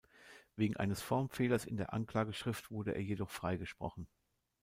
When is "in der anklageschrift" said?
1.63-2.71